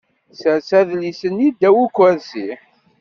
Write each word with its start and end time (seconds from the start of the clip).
Sers 0.39 0.69
adlis-nni 0.79 1.47
ddaw 1.53 1.77
ukersi. 1.83 2.47